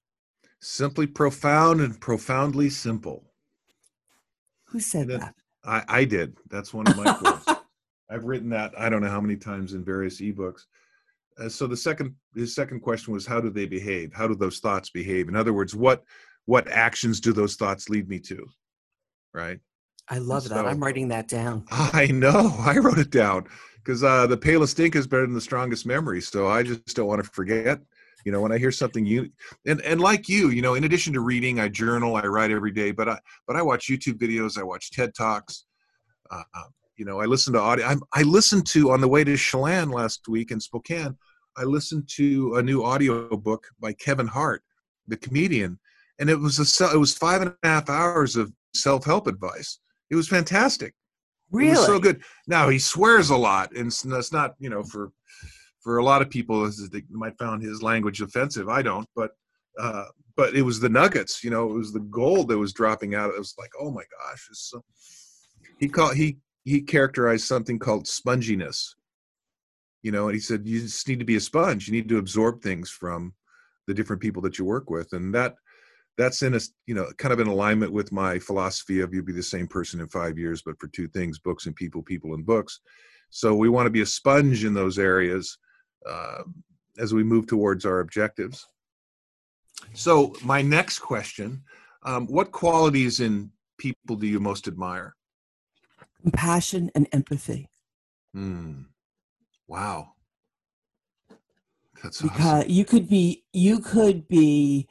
[0.61, 3.25] Simply profound and profoundly simple.
[4.67, 5.35] Who said that?
[5.65, 6.37] I, I did.
[6.51, 7.47] That's one of my quotes.
[8.11, 10.63] I've written that I don't know how many times in various ebooks.
[11.39, 14.59] Uh, so the second his second question was how do they behave how do those
[14.59, 16.03] thoughts behave in other words what
[16.47, 18.45] what actions do those thoughts lead me to
[19.33, 19.61] right
[20.11, 20.67] i love so, that.
[20.67, 21.65] I'm writing that down.
[21.71, 22.55] I know.
[22.59, 26.21] I wrote it down because uh, the palest ink is better than the strongest memory
[26.21, 27.81] so i just don't want to forget
[28.25, 29.31] you know when i hear something you
[29.67, 32.73] and and like you you know in addition to reading i journal i write every
[32.73, 35.65] day but i but i watch youtube videos i watch ted talks
[36.31, 36.43] uh,
[36.97, 39.91] you know i listen to audio I'm, i listened to on the way to chelan
[39.91, 41.17] last week in spokane
[41.59, 44.63] I listened to a new audio book by Kevin Hart,
[45.09, 45.81] the comedian,
[46.21, 49.81] and it was a it was five and a half hours of self help advice.
[50.11, 50.95] It was fantastic.
[51.51, 52.23] Really, was so good.
[52.47, 55.13] Now he swears a lot, and that's not you know for
[55.81, 58.69] for a lot of people they might find his language offensive.
[58.69, 59.31] I don't, but
[59.81, 60.05] uh,
[60.37, 61.43] but it was the nuggets.
[61.43, 63.31] You know, it was the gold that was dropping out.
[63.31, 64.85] It was like, oh my gosh, so,
[65.79, 68.95] he called he he characterized something called sponginess
[70.03, 72.19] you know and he said you just need to be a sponge you need to
[72.19, 73.33] absorb things from
[73.87, 75.55] the different people that you work with and that
[76.19, 79.33] that's in a you know kind of in alignment with my philosophy of you'll be
[79.33, 82.45] the same person in five years but for two things books and people people and
[82.45, 82.81] books.
[83.31, 85.57] So we want to be a sponge in those areas
[86.07, 86.43] uh,
[86.99, 88.67] as we move towards our objectives.
[89.95, 91.63] So my next question
[92.05, 95.15] um, what qualities in people do you most admire?
[96.23, 97.69] Compassion and empathy.
[98.35, 98.83] Hmm.
[99.67, 100.13] Wow.
[102.03, 102.71] That's because awesome.
[102.71, 104.89] you could be you could be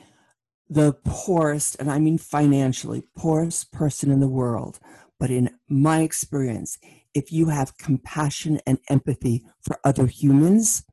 [0.69, 4.79] the poorest, and I mean financially poorest person in the world.
[5.19, 6.77] But in my experience,
[7.13, 10.83] if you have compassion and empathy for other humans,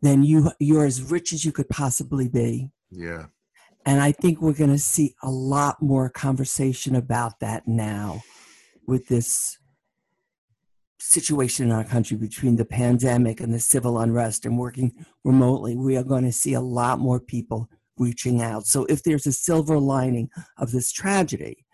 [0.00, 2.70] then you you're as rich as you could possibly be.
[2.90, 3.26] Yeah.
[3.86, 8.22] And I think we're going to see a lot more conversation about that now
[8.86, 9.58] with this
[10.98, 15.96] situation in our country between the pandemic and the civil unrest and working remotely, we
[15.98, 18.66] are going to see a lot more people reaching out.
[18.66, 20.28] So, if there's a silver lining
[20.58, 21.64] of this tragedy,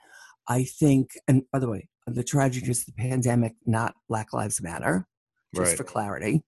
[0.48, 5.06] I think, and by the way, the tragedy is the pandemic, not Black Lives Matter,
[5.54, 5.76] just right.
[5.76, 6.42] for clarity.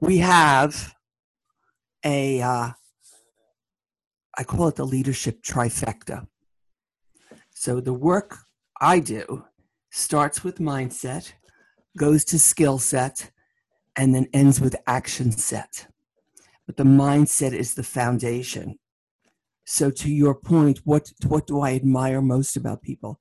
[0.00, 0.94] We have
[2.04, 2.70] a, uh,
[4.36, 6.26] I call it the leadership trifecta.
[7.50, 8.38] So, the work
[8.80, 9.44] I do
[9.90, 11.32] starts with mindset,
[11.98, 13.30] goes to skill set,
[13.96, 15.86] and then ends with action set.
[16.66, 18.78] But the mindset is the foundation.
[19.64, 23.18] So, to your point, what, what do I admire most about people?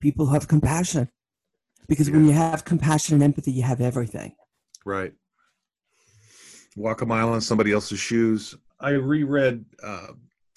[0.00, 1.08] People who have compassion.
[1.88, 2.14] Because yeah.
[2.14, 4.34] when you have compassion and empathy, you have everything.
[4.84, 5.12] Right.
[6.76, 8.54] Walk a mile in somebody else's shoes.
[8.80, 10.08] I reread uh,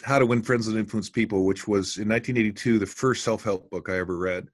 [0.04, 3.70] How to Win Friends and Influence People, which was in 1982 the first self help
[3.70, 4.48] book I ever read.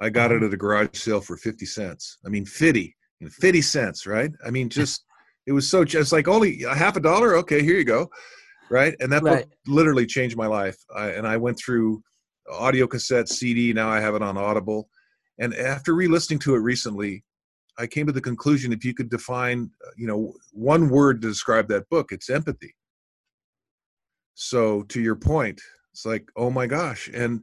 [0.00, 0.46] I got it mm-hmm.
[0.46, 2.18] at a garage sale for 50 cents.
[2.24, 2.94] I mean, 50,
[3.28, 4.30] 50 cents, right?
[4.44, 5.04] I mean, just,
[5.48, 7.34] it was so just like only a half a dollar.
[7.38, 8.10] Okay, here you go.
[8.70, 8.94] Right.
[9.00, 9.48] And that right.
[9.48, 10.76] book literally changed my life.
[10.94, 12.02] I, and I went through
[12.52, 13.72] audio cassette, CD.
[13.72, 14.90] Now I have it on Audible.
[15.38, 17.24] And after re-listening to it recently,
[17.78, 21.66] I came to the conclusion if you could define, you know, one word to describe
[21.68, 22.74] that book, it's empathy.
[24.34, 25.58] So to your point,
[25.92, 27.08] it's like, oh my gosh.
[27.14, 27.40] And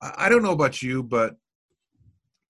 [0.00, 1.34] I don't know about you, but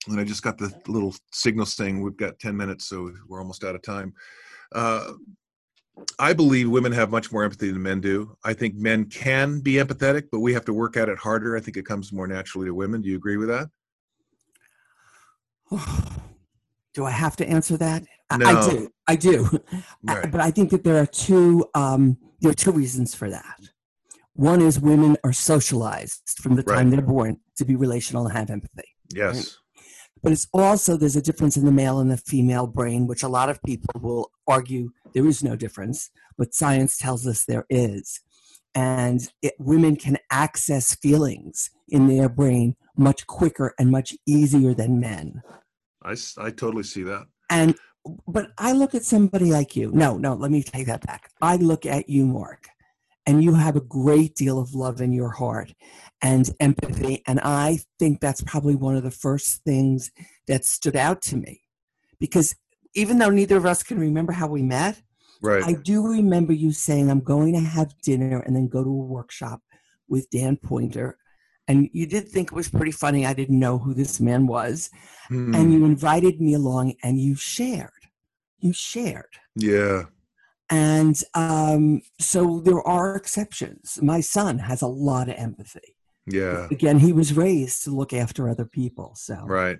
[0.06, 3.64] and I just got the little signal saying we've got 10 minutes, so we're almost
[3.64, 4.12] out of time.
[4.72, 5.12] Uh,
[6.18, 8.36] I believe women have much more empathy than men do.
[8.44, 11.56] I think men can be empathetic, but we have to work at it harder.
[11.56, 13.02] I think it comes more naturally to women.
[13.02, 13.68] Do you agree with that?
[16.94, 18.04] do I have to answer that?
[18.36, 18.46] No.
[18.46, 18.90] I do.
[19.06, 19.48] I do.
[20.02, 20.30] Right.
[20.30, 23.58] But I think that there are two um, there are two reasons for that.
[24.34, 26.90] One is women are socialized from the time Right.
[26.90, 28.88] they're born to be relational and have empathy.
[29.12, 29.58] Yes.
[30.22, 33.28] But it's also there's a difference in the male and the female brain, which a
[33.28, 38.20] lot of people will argue there is no difference, but science tells us there is.
[38.74, 45.00] And it, women can access feelings in their brain much quicker and much easier than
[45.00, 45.42] men.
[46.02, 47.26] I, I totally see that.
[47.50, 47.76] And
[48.26, 49.90] but I look at somebody like you.
[49.92, 51.30] No, no, let me take that back.
[51.42, 52.68] I look at you, Mark,
[53.28, 55.74] and you have a great deal of love in your heart
[56.22, 57.22] and empathy.
[57.26, 60.10] And I think that's probably one of the first things
[60.48, 61.60] that stood out to me.
[62.18, 62.56] Because
[62.94, 65.02] even though neither of us can remember how we met,
[65.40, 65.62] Right.
[65.62, 68.92] I do remember you saying, I'm going to have dinner and then go to a
[68.92, 69.60] workshop
[70.08, 71.16] with Dan Poynter.
[71.68, 73.24] And you did think it was pretty funny.
[73.24, 74.90] I didn't know who this man was
[75.28, 75.54] Hmm.
[75.54, 77.90] and you invited me along and you shared
[78.60, 80.04] you shared yeah.
[80.70, 85.94] And um, so there are exceptions my son has a lot of empathy
[86.26, 86.66] Yeah.
[86.70, 89.78] again he was raised to look after other people so Right.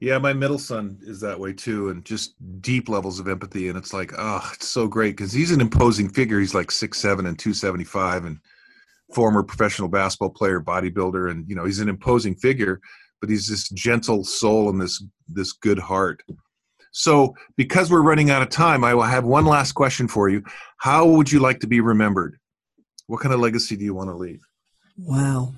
[0.00, 3.68] Yeah, my middle son is that way too, and just deep levels of empathy.
[3.68, 6.40] And it's like, oh, it's so great because he's an imposing figure.
[6.40, 8.38] He's like six seven and two seventy five, and
[9.14, 12.80] former professional basketball player, bodybuilder, and you know he's an imposing figure.
[13.20, 16.22] But he's this gentle soul and this this good heart.
[16.96, 20.44] So, because we're running out of time, I will have one last question for you.
[20.78, 22.38] How would you like to be remembered?
[23.08, 24.40] What kind of legacy do you want to leave?
[24.96, 25.52] wow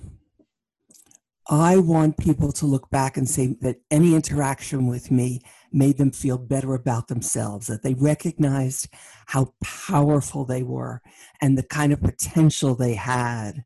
[1.48, 5.40] i want people to look back and say that any interaction with me
[5.72, 8.88] made them feel better about themselves that they recognized
[9.26, 11.02] how powerful they were
[11.40, 13.64] and the kind of potential they had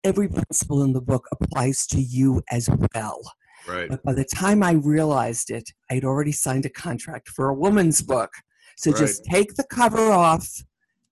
[0.03, 3.21] Every principle in the book applies to you as well.
[3.67, 3.87] Right.
[3.87, 8.01] But by the time I realized it, I'd already signed a contract for a woman's
[8.01, 8.31] book.
[8.75, 10.49] So just take the cover off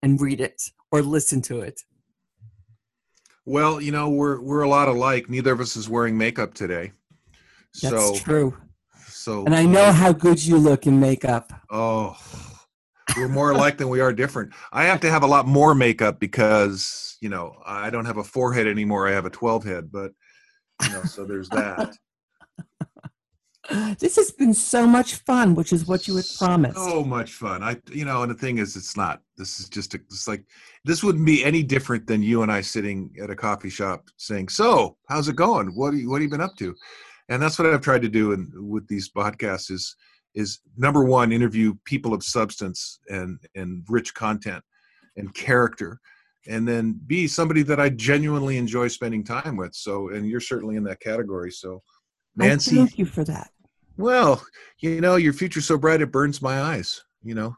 [0.01, 1.79] and read it or listen to it.
[3.45, 5.29] Well, you know, we're we're a lot alike.
[5.29, 6.91] Neither of us is wearing makeup today.
[7.81, 8.57] That's so true.
[9.21, 11.53] So And I know how good you look in makeup.
[11.69, 12.17] Oh,
[13.15, 14.53] we're more alike than we are different.
[14.71, 18.23] I have to have a lot more makeup because you know I don't have a
[18.23, 19.07] forehead anymore.
[19.07, 20.11] I have a twelve head, but
[20.83, 21.95] you know, so there's that.
[23.99, 26.75] This has been so much fun, which is what you had promised.
[26.75, 27.63] So much fun.
[27.63, 29.21] I, you know, and the thing is, it's not.
[29.37, 30.43] This is just a, it's like
[30.83, 34.49] this wouldn't be any different than you and I sitting at a coffee shop saying,
[34.49, 35.67] "So, how's it going?
[35.67, 36.75] What, you, what have you been up to?"
[37.31, 39.95] And that's what I've tried to do in, with these podcasts is
[40.33, 44.63] is number one, interview people of substance and and rich content
[45.15, 45.99] and character,
[46.47, 49.73] and then B somebody that I genuinely enjoy spending time with.
[49.73, 51.51] So, and you're certainly in that category.
[51.51, 51.81] So,
[52.39, 53.51] I Nancy, thank you for that.
[53.97, 54.45] well,
[54.79, 57.01] you know, your future's so bright it burns my eyes.
[57.23, 57.55] You know,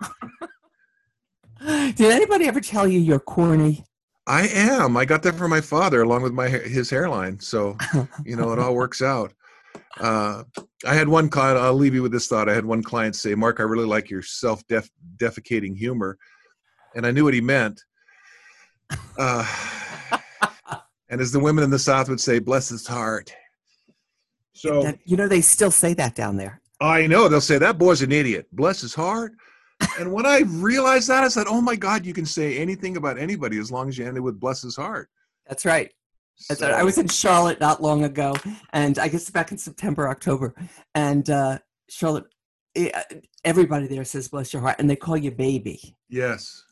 [1.96, 3.86] Did anybody ever tell you you're corny?
[4.28, 4.96] I am.
[4.98, 7.40] I got that from my father, along with my his hairline.
[7.40, 7.76] So,
[8.26, 9.34] you know, it all works out.
[10.00, 10.44] Uh,
[10.86, 11.60] I had one client.
[11.60, 12.50] I'll leave you with this thought.
[12.50, 16.18] I had one client say, "Mark, I really like your self-defecating humor,"
[16.96, 17.84] and I knew what he meant.
[19.18, 19.46] Uh,
[21.10, 23.34] and as the women in the South would say, "Bless his heart."
[24.54, 26.62] So you know they still say that down there.
[26.82, 28.48] I know they'll say that boy's an idiot.
[28.52, 29.34] Bless his heart.
[30.00, 33.20] and when I realized that, I said, "Oh my God, you can say anything about
[33.20, 35.10] anybody as long as you end it with bless his heart."
[35.48, 35.92] That's right.
[36.36, 36.68] So.
[36.68, 38.36] I was in Charlotte not long ago,
[38.74, 40.54] and I guess back in September, October,
[40.94, 41.60] and uh,
[41.90, 42.26] Charlotte,
[42.76, 42.90] eh,
[43.46, 45.96] everybody there says "bless your heart," and they call you baby.
[46.10, 46.64] Yes,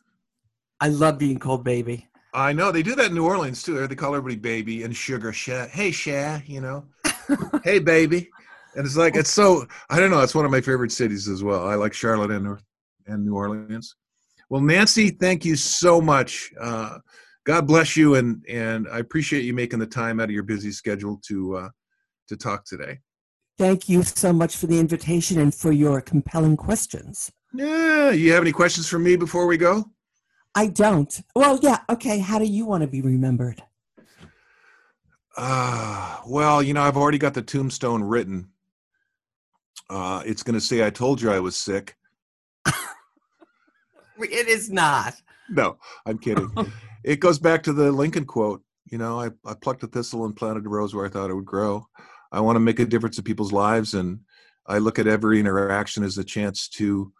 [0.80, 2.08] I love being called baby.
[2.34, 3.86] I know they do that in New Orleans too.
[3.86, 5.32] They call everybody baby and sugar.
[5.32, 6.84] Sha, hey, Sha, you know,
[7.64, 8.28] hey, baby,
[8.74, 9.66] and it's like it's so.
[9.88, 10.20] I don't know.
[10.20, 11.66] It's one of my favorite cities as well.
[11.66, 12.58] I like Charlotte and
[13.06, 13.94] and New Orleans.
[14.48, 16.52] Well, Nancy, thank you so much.
[16.60, 16.98] Uh,
[17.44, 20.70] God bless you, and and I appreciate you making the time out of your busy
[20.70, 21.68] schedule to uh,
[22.28, 23.00] to talk today.
[23.58, 27.30] Thank you so much for the invitation and for your compelling questions.
[27.52, 29.84] Yeah, you have any questions for me before we go?
[30.54, 31.20] I don't.
[31.34, 31.80] Well, yeah.
[31.90, 32.18] Okay.
[32.18, 33.62] How do you want to be remembered?
[35.36, 38.48] Uh, well, you know, I've already got the tombstone written.
[39.88, 41.96] Uh, it's going to say, I told you I was sick.
[42.66, 45.14] it is not.
[45.48, 46.50] No, I'm kidding.
[47.04, 48.62] it goes back to the Lincoln quote.
[48.90, 51.34] You know, I, I plucked a thistle and planted a rose where I thought it
[51.34, 51.86] would grow.
[52.30, 53.94] I want to make a difference in people's lives.
[53.94, 54.20] And
[54.66, 57.12] I look at every interaction as a chance to,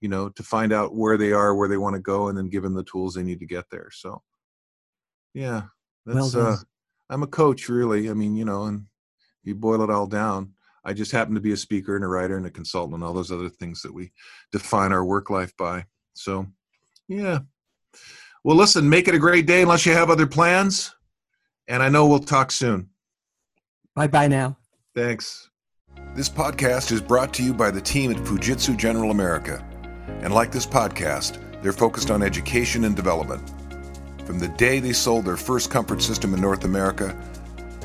[0.00, 2.48] you know, to find out where they are, where they want to go, and then
[2.48, 3.88] give them the tools they need to get there.
[3.92, 4.22] So,
[5.34, 5.64] yeah,
[6.06, 6.56] that's, well uh,
[7.10, 8.08] I'm a coach, really.
[8.08, 8.86] I mean, you know, and
[9.42, 10.54] you boil it all down.
[10.84, 13.12] I just happen to be a speaker and a writer and a consultant and all
[13.12, 14.12] those other things that we
[14.52, 15.84] define our work life by.
[16.14, 16.46] So,
[17.08, 17.40] yeah.
[18.42, 20.94] Well, listen, make it a great day unless you have other plans.
[21.68, 22.88] And I know we'll talk soon.
[23.94, 24.56] Bye bye now.
[24.94, 25.50] Thanks.
[26.14, 29.64] This podcast is brought to you by the team at Fujitsu General America.
[30.22, 33.52] And like this podcast, they're focused on education and development.
[34.24, 37.16] From the day they sold their first comfort system in North America,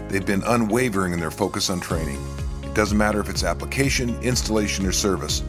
[0.10, 2.20] they've been unwavering in their focus on training.
[2.64, 5.44] It doesn't matter if it's application, installation, or service,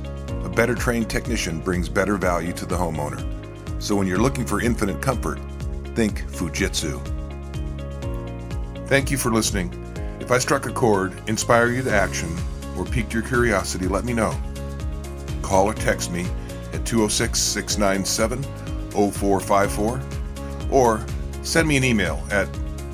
[0.45, 3.36] a better trained technician brings better value to the homeowner.
[3.79, 5.39] So when you're looking for infinite comfort,
[5.95, 7.01] think Fujitsu.
[8.89, 9.73] Thank you for listening.
[10.21, 12.35] If I struck a chord, inspire you to action,
[12.77, 14.39] or piqued your curiosity, let me know.
[15.43, 16.27] Call or text me
[16.73, 18.43] at 206 697
[18.93, 20.01] 0454
[20.71, 21.05] or
[21.43, 22.49] send me an email at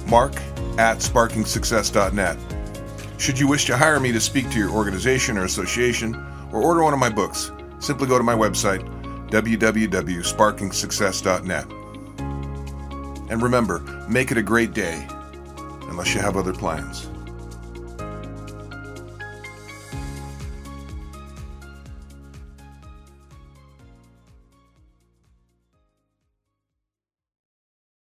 [0.06, 0.34] mark
[0.78, 2.36] at sparkingsuccess.net.
[3.18, 6.14] Should you wish to hire me to speak to your organization or association
[6.52, 8.86] or order one of my books, simply go to my website,
[9.32, 11.66] www.sparkingsuccess.net.
[13.30, 13.78] And remember,
[14.08, 15.08] make it a great day,
[15.88, 17.08] unless you have other plans.